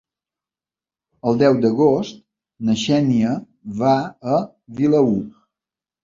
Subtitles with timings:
[1.31, 2.15] El deu d'agost
[2.69, 3.33] na Xènia
[3.81, 3.91] va
[4.37, 4.39] a
[4.79, 5.21] Vilaür.